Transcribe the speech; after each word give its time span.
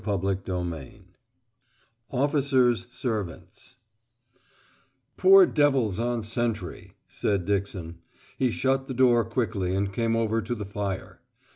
CHAPTER 0.03 0.39
XII 0.47 1.05
OFFICERS' 2.09 2.87
SERVANTS 2.89 3.75
"Poor 5.15 5.45
devils 5.45 5.99
on 5.99 6.23
sentry," 6.23 6.95
said 7.07 7.45
Dixon. 7.45 7.99
He 8.35 8.49
shut 8.49 8.87
the 8.87 8.95
door 8.95 9.23
quickly 9.23 9.75
and 9.75 9.93
came 9.93 10.15
over 10.15 10.41
to 10.41 10.55
the 10.55 10.65
fire. 10.65 11.21